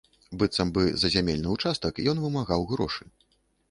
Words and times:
Быццам 0.43 0.71
бы 0.77 0.85
за 1.03 1.13
зямельны 1.17 1.53
ўчастак 1.59 2.03
ён 2.15 2.27
вымагаў 2.27 2.71
грошы. 2.77 3.03